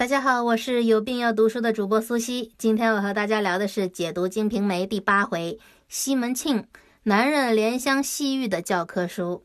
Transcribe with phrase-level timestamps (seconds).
[0.00, 2.54] 大家好，我是有病要读书的主播苏西。
[2.56, 5.58] 今天我和大家聊的是解读《金瓶梅》第八回
[5.90, 6.66] 西门庆
[7.02, 9.44] 男人怜香惜玉的教科书。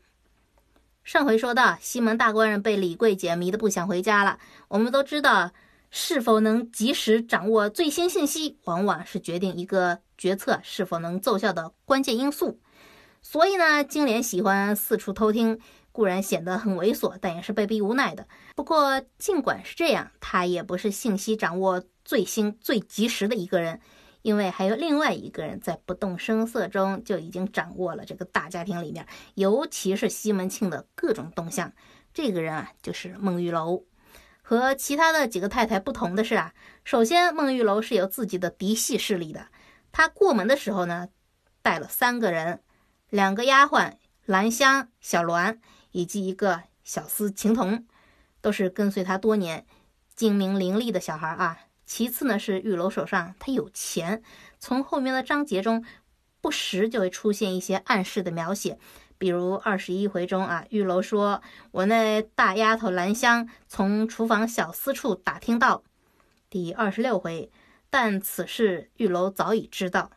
[1.04, 4.38] 上回说到，西门大官人被李桂姐迷得不想回家了。
[4.68, 5.52] 我们都知道，
[5.90, 12.58] 是否能及时掌握最新信息，往往是决定一个决策是否能奏效的关键因素。
[13.20, 15.60] 所以呢，金莲喜欢四处偷听。
[15.96, 18.28] 固然显得很猥琐，但也是被逼无奈的。
[18.54, 23.80] 不过，尽管是这样，他也不是信息掌握最新、最及时的一个人，
[24.20, 31.72] 因为还有另外一个人在不动声色中就已经掌握了这个大家庭里面，尤其是西门庆的各种动向。
[32.12, 33.82] 这个人啊，就是孟玉楼。
[34.42, 36.52] 和其他的几个太太不同的是啊，
[36.84, 39.46] 首先孟玉楼是有自己的嫡系势力的。
[39.92, 41.08] 他过门的时候呢，
[41.62, 42.60] 带了三个人，
[43.08, 43.94] 两个丫鬟
[44.26, 45.58] 兰香、小栾。
[45.96, 47.86] 以及一个小厮情童，
[48.42, 49.64] 都是跟随他多年、
[50.14, 51.58] 精明伶俐的小孩啊。
[51.86, 54.22] 其次呢，是玉楼手上他有钱。
[54.58, 55.82] 从后面的章节中，
[56.42, 58.78] 不时就会出现一些暗示的描写，
[59.16, 61.40] 比如二十一回中啊，玉楼说
[61.72, 65.82] ：“我那大丫头兰香从厨房小厮处打听到。”
[66.50, 67.50] 第二十六回，
[67.88, 70.10] 但此事玉楼早已知道。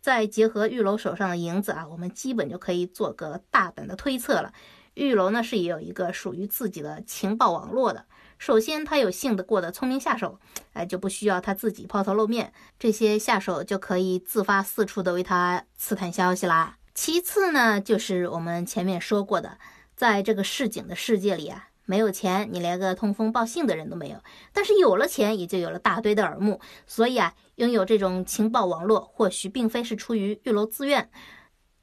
[0.00, 4.52] 再结合玉楼手上的银子啊，我们基本就可以做个大胆的推测了。
[4.98, 8.04] 玉楼呢是也有一个属于自己的情报网络的。
[8.36, 10.38] 首先，他有信得过的聪明下手，
[10.72, 16.76] 哎，就不需要他自己抛头露面，这些下手就可以自发四处的为他刺探消息啦。
[16.94, 19.58] 其次呢，就是我们前面说过的，
[19.96, 24.18] 在这个市井的世界里啊，没有钱，你连个通风报信的人都没有；
[24.52, 26.60] 但是有了钱，也就有了大堆的耳目。
[26.86, 31.10] 所以啊，拥有这种情报网络，或许并非是出于玉楼自愿。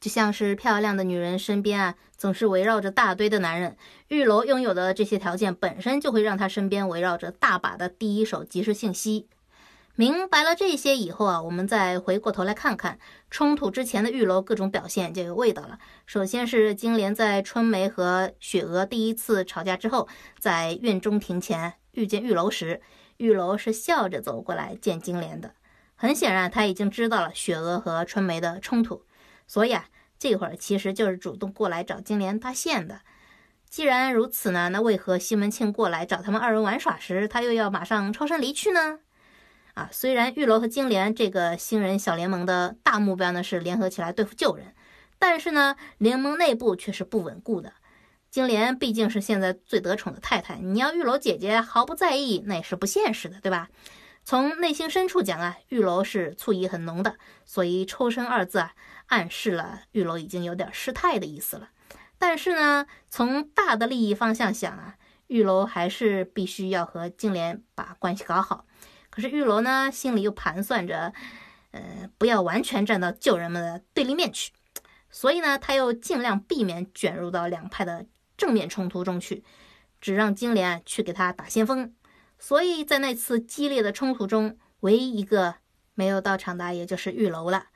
[0.06, 3.75] 就像是漂亮的女人身边啊，总是围绕着大堆的男人。
[4.09, 9.28] 玉楼拥有的这些条件，本身就会让他身边围绕着大把的第一手即时信息。
[9.95, 13.00] 明白了这些以后啊，我们再回过头来看看
[13.31, 15.80] 冲突之前的玉楼各种表现就有味道了。
[16.05, 20.08] 首先是金莲在春梅和雪娥第一次吵架之后，
[20.38, 22.80] 在院中庭前遇见玉楼时，
[23.17, 25.55] 玉楼是笑着走过来见金莲的。
[25.95, 29.02] 很显然，他已经知道了雪娥和春梅的冲突，
[29.48, 29.88] 所以啊。
[30.17, 33.02] 这会儿其实就是主动过来找金莲搭线的。
[33.70, 38.99] 既然如此呢，那为何西门庆过来找他们二人玩耍时，他又要马上抽身离去呢？
[39.73, 44.73] 啊，虽然玉楼和金莲这个新人小联盟的大目标呢是联合起来对付旧人，
[45.20, 47.73] 但是呢，联盟内部却是不稳固的。
[48.30, 53.67] 金莲毕竟是现在最得宠的太太，你要玉楼姐姐毫不在意，那也是不现实的，对吧？
[54.25, 57.15] 从内心深处讲啊，玉楼是醋意很浓的，
[57.45, 58.73] 所以抽身二字啊。
[59.08, 61.69] 暗示了玉楼已经有点失态的意思了，
[62.17, 64.95] 但是呢，从大的利益方向想啊，
[65.27, 68.65] 玉楼还是必须要和金莲把关系搞好。
[69.11, 71.14] 可是玉楼呢，心里又盘算着，
[71.69, 74.52] 呃，不要完全站到旧人们的对立面去，
[75.11, 79.43] 所以呢，他又尽量避免卷入到两派的正面冲突中去，
[80.02, 81.93] 只让金莲去给他打先锋。
[82.48, 85.56] 所以在那次激烈的冲突中，唯一一个
[85.95, 87.70] 没有到场的，也就是玉楼了。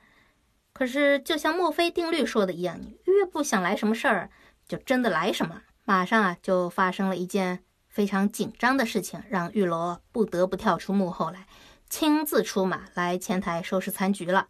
[0.74, 4.30] 可是，就像墨菲定律说的一样，你越不想来什么事儿，
[4.68, 5.64] 就真的来什么。
[5.86, 11.48] 马上啊，就发生了一件非常紧张的事情，让玉楼不得不跳出幕后来，
[11.90, 14.50] 亲自出马来前台收拾残局了。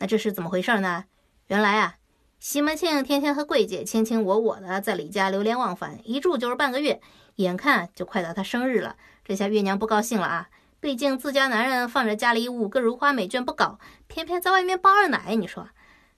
[0.00, 1.04] 那这是怎么回事呢？
[1.46, 1.94] 原来啊，
[2.40, 7.00] 西门庆天天和桂姐卿卿我我的在李家流连忘返，一住就是半个月，
[7.36, 8.96] 眼看就快到他生日了，
[9.30, 10.48] 这下月娘不高兴了啊。
[10.80, 15.36] 毕竟自家男人放着家里五个如花美眷不搞，偏偏在外面包二奶。
[15.36, 15.68] 你说，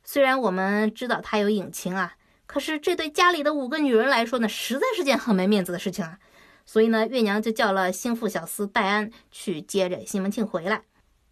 [0.02, 2.14] 虽然我们知道他有隐情啊，
[2.46, 6.18] 可是这对家里的五个女人来说呢，实在是件很没面子的事情啊。
[6.64, 10.80] 所以呢，月娘就叫了心腹小厮戴安去接着西门庆回来。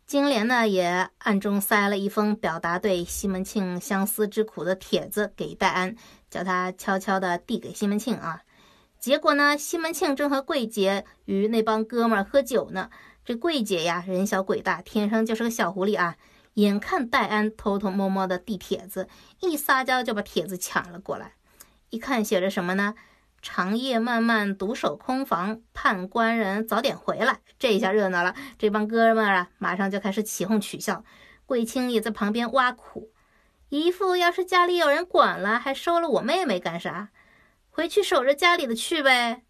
[0.07, 5.97] 金莲呢，也暗中塞了一封表达对西门庆相思之苦的帖子给戴安，
[6.29, 8.43] 叫他悄悄地递给西门庆啊。
[9.01, 12.91] 结果呢，西门庆正和桂姐与那帮哥们儿喝酒呢。
[13.25, 16.17] 这桂姐呀，人小鬼大，天生就是个小狐狸啊！
[16.55, 19.09] 眼看戴安偷偷摸摸的递帖子，
[19.41, 21.33] 一撒娇就把帖子抢了过来。
[21.89, 22.95] 一看写着什么呢？
[23.41, 27.39] 长夜漫漫独守空房，盼官人早点回来。
[27.59, 31.05] 这一下热闹了，这帮哥们儿啊，马上就开始起哄取笑。
[31.47, 33.11] 桂清也在旁边挖苦，
[33.71, 37.09] 姨父要是家里有人管了，还收了我妹妹干啥？
[37.81, 39.43] 回去守着家里的去呗。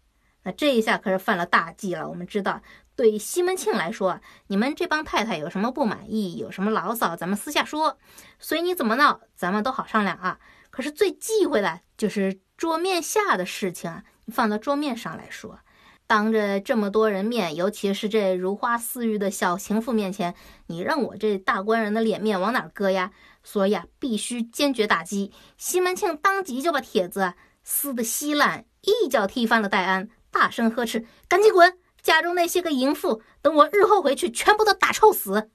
[0.43, 2.07] 那这一下可是犯了大忌了。
[2.07, 2.61] 我们知道。
[2.95, 7.97] 对西门庆来说，你们这帮太太有什么不满意，有什么牢骚，咱们私下说，
[8.39, 10.39] 随你怎么闹，咱们都好商量啊。
[10.69, 15.59] 可是最忌讳的就是桌面下的事情啊，放到桌面上来说。
[16.05, 20.35] 当着这么多人面，尤其是这如花似玉的小情妇面前，
[20.67, 23.11] 你让我这大官人的脸面往哪搁呀？
[23.43, 25.31] 所以啊，必须坚决打击。
[25.57, 27.33] 西门庆当即就把帖子
[27.63, 31.77] 撕得稀烂，一脚踢翻了戴安，大声呵斥：“赶紧滚！
[32.01, 35.49] 家中那些个淫妇，等我日后回去，全部都打臭死！”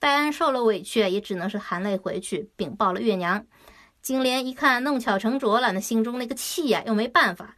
[0.00, 3.46] 戴安受了委屈，也只能是含泪回去禀报了月娘。
[4.00, 7.56] 金莲一看弄巧成拙了，那心中那个气呀，又没办法。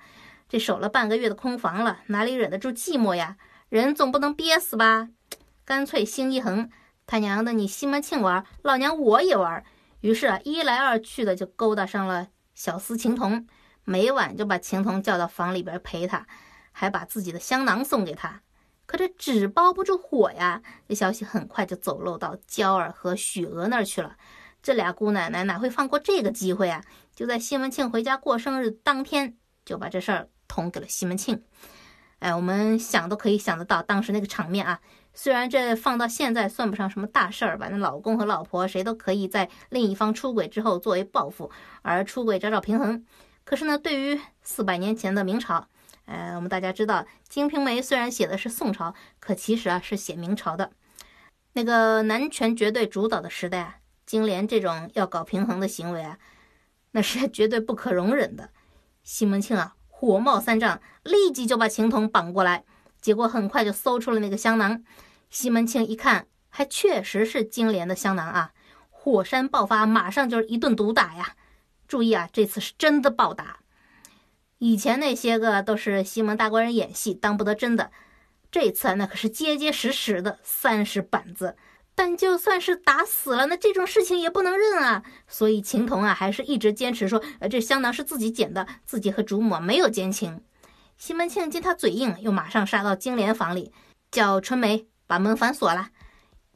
[0.49, 3.37] 这守了半个月的空房了，哪里忍得住寂寞呀？
[3.69, 5.11] 人总不能憋死吧？
[5.65, 6.69] 干脆心一横，
[7.07, 9.63] 他娘的，你西门庆玩，老娘我也玩。
[10.01, 13.47] 于是啊，一来二去的就勾搭上了小厮秦童，
[13.85, 16.27] 每晚就把秦童叫到房里边陪他，
[16.73, 18.43] 还把自己的香囊送给他。
[18.87, 24.17] 可这纸包不住火呀，这消息很快就走漏到娇儿和许娥那儿去了。
[24.63, 26.83] 这俩姑奶奶哪会放过这个机会啊？
[27.15, 30.29] 就在西门庆回家过生日当天，就把这事儿。
[30.53, 31.45] 捅给了西门庆，
[32.19, 34.81] 哎，我们想都可以想得到当时那个场面啊。
[35.15, 41.53] 虽然这放到现在算不上什么大事儿吧，那老公和老婆谁都可以在另一方出轨之后作为报复
[41.83, 43.07] 而出轨找找平衡。
[43.45, 45.67] 可是呢，对于四百年前的明朝，
[46.07, 50.71] 呃，我们大家知道《金瓶梅》虽然写的是宋朝，可其实啊是写明朝的。
[51.53, 53.77] 那个男权绝对主导的时代啊，
[54.07, 56.19] 金莲这种要搞平衡的行为啊，
[56.93, 58.51] 那是 绝对不可容忍的。
[59.03, 59.75] 西门庆啊。
[60.03, 62.65] 火冒三丈，立即就把秦童绑过来。
[63.03, 64.83] 结果很快就搜出了那个香囊。
[65.29, 68.55] 西门庆一看，还确实是金莲的香囊啊！
[68.89, 71.37] 火山爆发，马上就是一顿毒打呀！
[71.91, 73.59] 注意啊，这次是真的暴打。
[74.59, 77.91] 以前那些个都是西门大官人演戏，当不得真的。
[78.53, 81.57] 这次啊那可是结结实实的三十板子。
[81.97, 85.03] 但就算是打死了，那这种事情也不能认啊！
[85.27, 90.41] 所以秦童啊，还是一直坚持说，呃，这香囊是自己捡的，自己和主母没有奸情。
[90.97, 93.73] 西门庆见他嘴硬，又马上杀到金莲房里，
[94.11, 95.89] 叫春梅把门反锁了，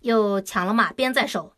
[0.01, 1.55] 又抢了马鞭在手，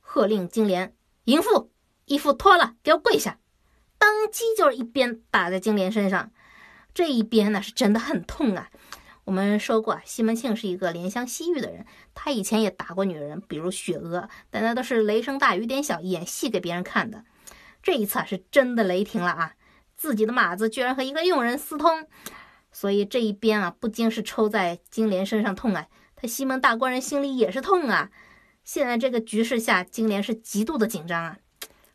[0.00, 0.94] 喝令金莲
[1.24, 1.72] 淫妇，
[2.06, 3.38] 衣服脱了，给我跪下！
[3.98, 6.30] 当即就是一鞭打在金莲身上，
[6.92, 8.70] 这一鞭呢是真的很痛啊。
[9.24, 11.86] 我们说过，西门庆是一个怜香惜玉的人。
[12.14, 17.24] 他以前也打过女人，比如雪娥，但那都是雷声大雨点小，演戏给别人看的。
[17.82, 19.54] 这一次啊，是真的雷霆了啊！
[19.96, 22.06] 自己的马子居然和一个佣人私通，
[22.70, 25.86] 所以这一鞭啊，不仅是抽在金莲身上痛啊，
[26.16, 28.10] 他西门大官人心里也是痛啊。
[28.62, 31.38] 现在这个局势下，金莲是极度的紧张啊。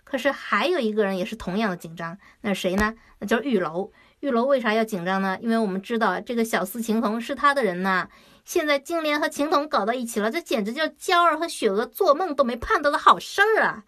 [0.10, 2.96] 可是还有一个人也是同样的紧张，那是谁呢？
[3.20, 3.92] 那叫玉楼。
[4.22, 5.38] 玉楼为啥要紧张呢？
[5.40, 8.10] 因为我们知道这个小厮秦童是他的人呐。
[8.44, 13.84] 现在金莲和秦童搞到一起了，这简直叫娇儿和雪娥做梦都没盼到的好事儿啊！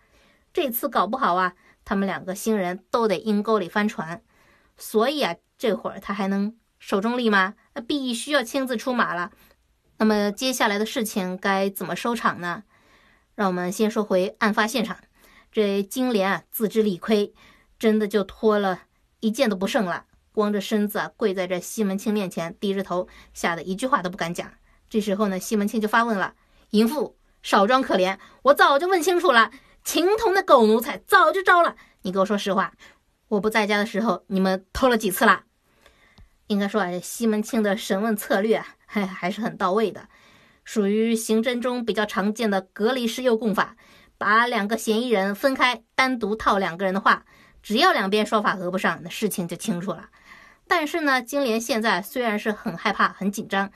[0.53, 1.53] 这次搞不好啊，
[1.83, 4.21] 他们两个新人都得阴沟里翻船。
[4.77, 7.55] 所以啊，这会儿他还能守中立吗？
[7.73, 9.31] 那必须要亲自出马了。
[9.97, 12.61] 那么接下来的事情该怎么收场呢？
[13.33, 14.97] 让我们先说回案发现场。
[15.51, 17.33] 这金莲啊，自知理亏，
[17.77, 18.83] 真的就脱了
[19.19, 20.05] 一件都不剩了。
[20.31, 24.49] 光着身子啊，跪在这西门庆面前，低着头，吓得一句话都不敢讲。
[24.89, 26.35] 这时候呢，西门庆就发问了
[26.71, 28.17] ：“淫妇，少装可怜！
[28.43, 29.51] 我早就问清楚了，
[29.83, 31.75] 秦童的狗奴才早就招了。
[32.03, 32.73] 你给我说实话，
[33.27, 35.43] 我不在家的时候，你们偷了几次了？”
[36.47, 40.07] 应该说啊，西门庆的审问策略啊，还还是很到位的，
[40.63, 43.75] 属于刑侦中比较常见的隔离式诱供法，
[44.21, 47.25] 把两个嫌疑人分开，单独套两个人的话，
[47.63, 50.09] 只要两边说法合不上，那事情就清楚了。
[50.67, 53.71] 但是呢，金莲现在虽然是很害怕、很紧张，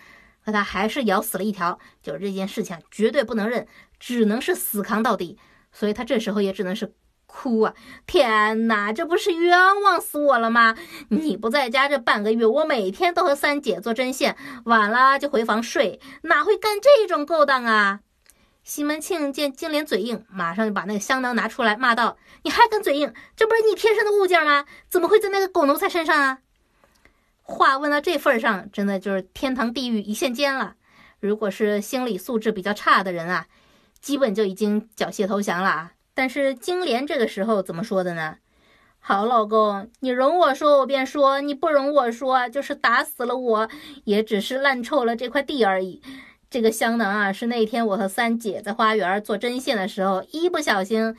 [0.46, 3.68] 可她还是咬死了一条，就是这件事情绝对不能认，
[4.00, 5.40] 只能是死扛到底。
[5.72, 6.94] 所以她这时候也只能是
[7.25, 7.74] 哭啊！
[8.06, 10.75] 天哪，这不是冤枉死我了吗？
[11.10, 18.02] 你不在家这半个月，我每天都和三姐做针线，晚了就回房睡，哪会干这种勾当啊？
[18.65, 23.13] 西门庆见金莲嘴硬，马上就把那个香囊拿出来，骂道：“你还敢嘴硬？
[23.36, 24.65] 这不是你天生的物件吗？
[24.89, 26.39] 怎么会在那个狗奴才身上啊？”
[27.43, 30.77] 话问到这份上，真的就是天堂地狱一线间了。
[31.19, 33.45] 如果是心理素质比较差的人啊，
[34.01, 35.91] 基本就已经缴械投降了啊。
[36.15, 38.38] 但是金莲这个时候怎么说的呢？
[39.00, 43.69] 好老公，你容我说我便说，你不容我说，就是打死了我，
[44.05, 46.01] 也只是烂臭了这块地而已。
[46.56, 51.14] 这个香囊啊，是那天我和三姐在花园做针线的时候，一不小心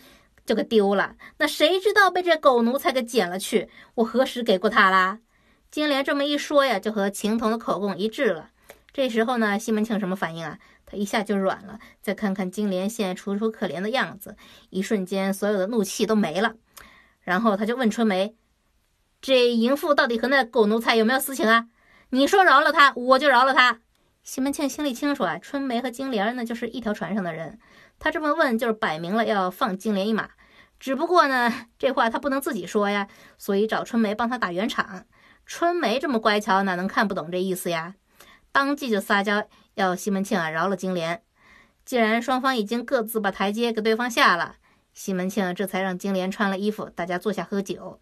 [0.46, 1.14] 就给丢了。
[1.36, 3.68] 那谁知道被这狗奴才给捡了去？
[3.96, 5.18] 我何时给过他啦？
[5.70, 8.48] 金莲这么一说呀，就和秦童的口供一致了。
[8.94, 10.58] 这时候呢，西门庆什么反应啊？
[10.86, 11.78] 他一下就软了。
[12.00, 14.38] 再看看金莲现在楚楚可怜的样子，
[14.70, 16.54] 一瞬间所有的怒气都没了。
[17.20, 18.34] 然后他就问春梅
[19.20, 21.66] ：“这淫妇到底和那狗奴才有没有私情啊？”
[22.08, 23.80] 你说饶了他，我就饶了他。
[24.26, 27.60] 西门庆心里清楚啊，春梅和金莲呢就是一条船上的人，
[28.00, 30.30] 他这么问就是摆明了要放金莲一马。
[30.80, 33.06] 只不过呢，这话他不能自己说呀，
[33.38, 35.04] 所以找春梅帮他打圆场。
[35.46, 37.94] 春梅这么乖巧，哪能看不懂这意思呀？
[38.50, 41.22] 当即就撒娇要西门庆啊饶了金莲。
[41.84, 44.56] 既然双方已经各自把台阶给对方下了，
[44.92, 48.00] 西门庆这才让金莲穿了衣服，大家坐下喝酒。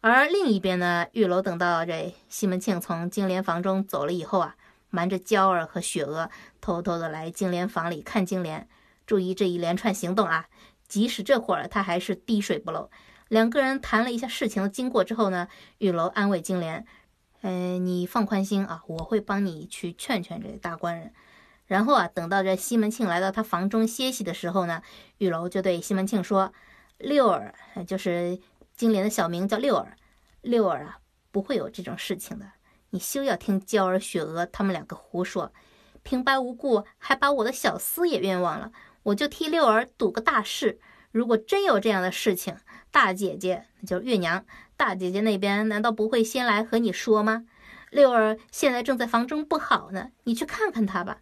[0.00, 4.56] 而另一边呢，玉楼等到这西门庆从金莲房中走了以后啊，
[4.90, 6.30] 瞒着娇儿和雪娥，
[6.60, 8.68] 偷偷的来金莲房里看金莲。
[9.06, 10.48] 注意这一连串行动啊！
[10.86, 12.90] 即使这会儿他还是滴水不漏。
[13.28, 16.86] 两个人谈了一下事情的经过之后呢，玉楼安慰金莲
[17.40, 21.12] ：“嗯，你放宽心啊，我会帮你去劝劝这大官人。”
[21.66, 24.82] 然后啊，等到这西门庆来到他房中歇息的时候呢，
[25.18, 26.52] 玉楼就对西门庆说
[26.96, 27.54] ：“六儿，
[27.86, 28.38] 就是
[28.74, 29.96] 金莲的小名叫六儿，
[30.40, 30.98] 六儿啊，
[31.30, 32.46] 不会有这种事情的。
[32.90, 35.52] 你休要听娇儿、雪娥他们两个胡说，
[36.02, 38.72] 平白无故还把我的小厮也冤枉了。”
[39.04, 40.78] 我就替六儿赌个大事，
[41.12, 42.56] 如果真有这样的事情，
[42.90, 44.44] 大姐姐，就是月娘，
[44.76, 47.46] 大姐姐那边难道不会先来和你说吗？
[47.90, 51.20] 六儿现在正在房中不好呢，你去看看她吧。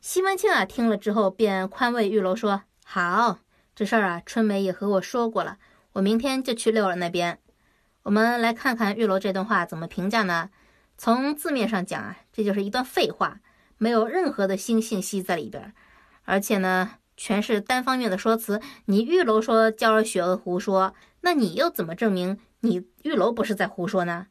[0.00, 3.38] 西门庆啊，听了之后便宽慰玉楼说：“好，
[3.74, 5.58] 这事儿啊，春梅也和我说过了，
[5.94, 7.40] 我明天就去六儿那边。
[8.04, 10.50] 我们来看看玉楼这段话怎么评价呢？
[10.96, 13.40] 从字面上讲啊，这就是一段废话，
[13.76, 15.74] 没有任何的新信息在里边。”
[16.24, 18.60] 而且呢，全是单方面的说辞。
[18.86, 24.26] 你玉楼说娇儿雪娥胡说，那你又怎么证明你玉楼不是在胡说呢？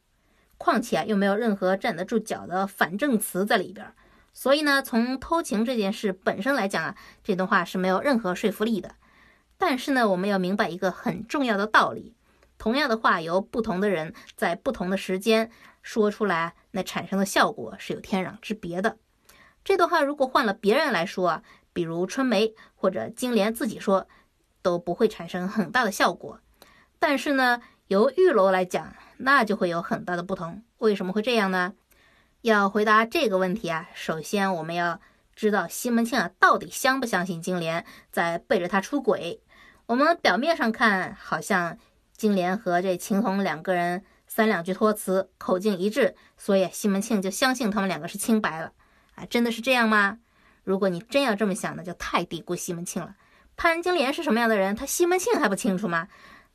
[0.57, 3.93] 况且啊，又没有任何站得住脚的反证词在里边。
[4.33, 8.95] 所以呢，从偷情这件事本身来讲啊，这段话是没有任何说服力的。
[9.57, 12.13] 但是呢，我们要明白一个很重要的道理：
[12.57, 15.49] 同样的话，由不同的人在不同的时间
[15.81, 18.97] 说出来，那产生的效果是有天壤之别的。
[19.63, 21.43] 这段话如果换了别人来说。
[21.73, 24.07] 比如春梅或者金莲自己说，
[24.63, 26.39] 都不会产生很大的效果。
[26.97, 30.63] 但是呢，由玉楼来讲，那就会有很大的不同。
[30.79, 31.75] 为什么会这样呢？
[32.41, 34.99] 要回答这个问题啊，首先我们要
[35.35, 39.43] 知道西门庆啊到底相不相信金莲在背着他出轨。
[39.85, 41.77] 我们表面上看，好像
[42.17, 48.73] 金莲和这秦红两个人三两句托词，口径一致，所以西门庆就相信他们两个是清白了。
[49.15, 50.17] 啊，真的是这样吗？
[50.63, 53.15] 如果你真要这么想，那就太低估西门庆了。
[53.55, 56.07] 潘金莲是什么样的人，他西门庆还不清楚吗？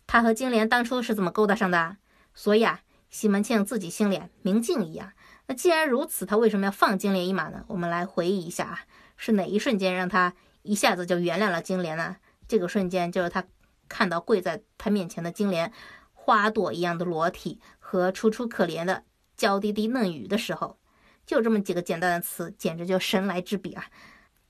[0.07, 1.97] 他和金莲当初是怎么勾搭上的？
[2.35, 5.13] 所以啊，西门庆自己心里明镜一样。
[5.47, 7.65] 那既然如此，他为什么要放金莲一马呢？
[7.69, 8.81] 我们来回忆一下啊，
[9.17, 12.17] 是哪一瞬间让他一下子就原谅了金莲呢？
[12.47, 13.45] 这个瞬间就是他
[13.93, 15.71] 看到跪在他面前的金莲，
[16.15, 19.05] 花朵一样的裸体和楚楚可怜的
[19.37, 20.79] 娇滴滴嫩语的时候。
[21.27, 23.85] 就这么几个简单的词，简直就神来之笔啊！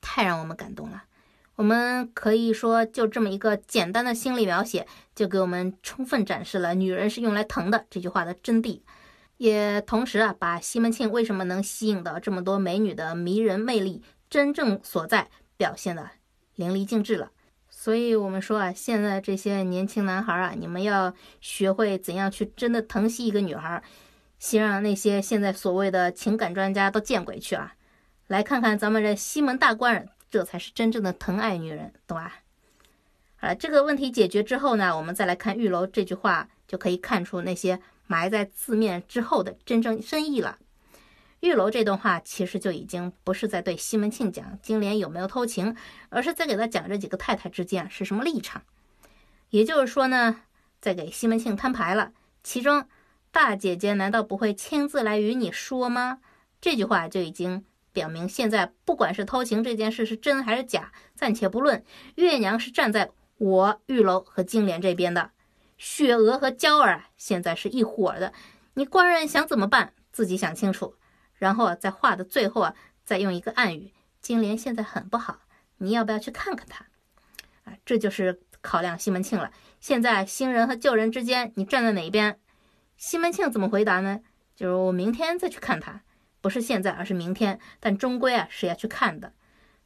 [0.01, 1.03] 太让我们感动了。
[1.57, 8.81] 我们可以说，就这么一个简单的心理描写，就给我们充分展示了“女人是用来疼的”这句话的真谛，
[9.37, 16.09] 也同时啊，把西门庆为什么能吸引到这么多美女的迷人魅力真正所在表现的
[16.55, 17.33] 淋漓尽致了。
[17.83, 23.83] 所以，我们说啊，现在这些年轻男孩啊，你们要学会怎样去真的疼惜一个女孩。
[24.39, 27.75] 先让那些现在所谓的情感专家都见鬼去啊！
[28.29, 32.43] 来看看咱们这西门大官人，这才是真正的疼爱女人，懂吧？
[33.35, 40.57] 好了，这个问题解决之后呢，我们再来看玉楼这句话，就可以看出那些埋在字面之后的真正深意了。
[41.43, 45.77] 玉楼这段话其实就已经不是在对西门庆讲金莲有没有偷情，
[46.09, 48.63] 而是在给他讲这几个太太之间是什么立场。
[49.51, 50.43] 也就是说呢，
[50.81, 52.87] 在给西门庆摊牌了，其中。
[53.35, 56.19] 大姐姐难道不会亲自来与你说吗？
[56.61, 61.83] 这句话就已经表明，现在不管是偷情这件事是真还是假，暂且不论。
[62.17, 65.31] 月娘是站在我玉楼和金莲这边的，
[65.79, 68.35] 雪娥和娇儿啊，现在是一伙的。
[68.75, 70.95] 你官人想怎么办，自己想清楚。
[71.43, 72.73] 然后在话的最后啊，
[73.05, 75.41] 再用一个暗语：金莲现在很不好，
[75.79, 76.87] 你要不要去看看她？
[77.65, 79.51] 啊，这就是考量西门庆了。
[79.81, 82.39] 现在新人和旧人之间，你站在哪一边？
[82.97, 84.21] 西门庆怎么回答呢？
[84.55, 86.03] 就是我明天再去看他，
[86.41, 87.59] 不是现在，而是明天。
[87.81, 89.33] 但终归啊是要去看的，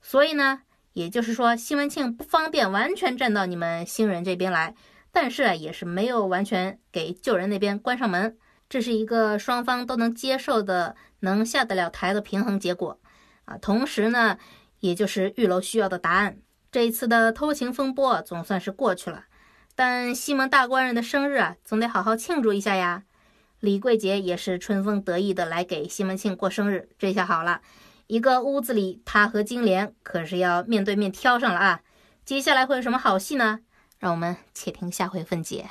[0.03, 0.61] 所以呢，
[0.93, 4.75] 也就是说，西门庆不方便完全站到你们新人这边来，
[5.11, 8.37] 但是啊，也是没有完全给旧人那边关上门。
[8.69, 13.01] 这是一个双方都能接受的、能下得了台的平衡结果
[13.45, 13.57] 啊。
[13.59, 14.39] 同时呢，
[14.81, 16.39] 也就是玉楼需要的答案。
[16.73, 19.25] 这一次的偷情风波总算是过去了。
[19.75, 23.05] 但西门大官人的生日啊，总得好好庆祝一下呀！
[23.61, 26.89] 李桂杰也是春风得意的来给西门庆过生日。
[26.99, 27.61] 这下好了，
[28.07, 31.81] 一个屋子里他和金莲可是要面对面挑上了啊！
[32.25, 33.61] 接下来会有什么好戏呢？
[33.99, 35.69] 让我们且听下回分解。